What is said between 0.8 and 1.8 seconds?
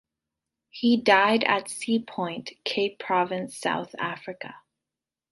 died at